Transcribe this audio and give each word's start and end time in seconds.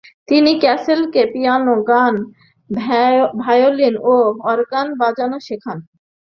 তিনি 0.29 0.51
ক্যাসলকে 0.63 1.21
পিয়ানো, 1.33 1.75
গান, 1.89 2.15
ভায়োলিন 3.43 3.95
ও 4.05 4.15
অর্গান 4.51 4.87
বাজানো 5.01 5.37
শেখান। 5.47 5.77